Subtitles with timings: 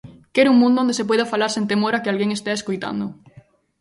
[0.33, 3.05] Quere un mundo onde se poida falar sen temor a que alguén estea escoitando.